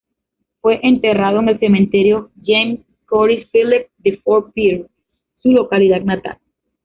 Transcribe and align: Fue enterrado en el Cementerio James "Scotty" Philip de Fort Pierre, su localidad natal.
Fue 0.61 0.79
enterrado 0.81 1.41
en 1.41 1.49
el 1.49 1.59
Cementerio 1.59 2.31
James 2.43 2.79
"Scotty" 3.03 3.45
Philip 3.53 3.85
de 3.99 4.17
Fort 4.23 4.51
Pierre, 4.51 4.87
su 5.43 5.49
localidad 5.51 6.01
natal. 6.01 6.39